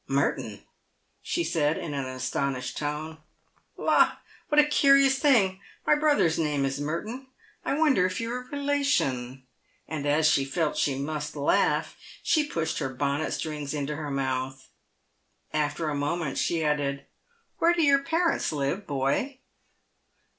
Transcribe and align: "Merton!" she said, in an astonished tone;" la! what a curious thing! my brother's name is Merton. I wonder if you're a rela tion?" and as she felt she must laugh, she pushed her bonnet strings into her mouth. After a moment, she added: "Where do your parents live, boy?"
"Merton!" 0.07 0.63
she 1.21 1.43
said, 1.43 1.77
in 1.77 1.93
an 1.93 2.07
astonished 2.07 2.75
tone;" 2.75 3.19
la! 3.77 4.13
what 4.49 4.57
a 4.57 4.63
curious 4.63 5.19
thing! 5.19 5.59
my 5.85 5.93
brother's 5.93 6.39
name 6.39 6.65
is 6.65 6.81
Merton. 6.81 7.27
I 7.63 7.75
wonder 7.75 8.03
if 8.07 8.19
you're 8.19 8.41
a 8.41 8.49
rela 8.49 8.83
tion?" 8.83 9.43
and 9.87 10.07
as 10.07 10.27
she 10.27 10.43
felt 10.43 10.75
she 10.75 10.95
must 10.97 11.35
laugh, 11.35 11.95
she 12.23 12.43
pushed 12.43 12.79
her 12.79 12.89
bonnet 12.89 13.31
strings 13.31 13.75
into 13.75 13.95
her 13.95 14.09
mouth. 14.09 14.69
After 15.53 15.87
a 15.87 15.93
moment, 15.93 16.39
she 16.39 16.63
added: 16.63 17.05
"Where 17.59 17.73
do 17.75 17.83
your 17.83 18.01
parents 18.01 18.51
live, 18.51 18.87
boy?" 18.87 19.37